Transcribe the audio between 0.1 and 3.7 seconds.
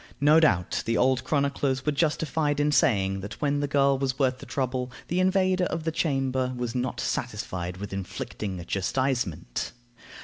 No doubt the old chroniclers were justified in saying that when the